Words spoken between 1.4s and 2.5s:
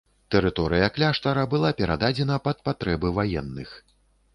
была перададзена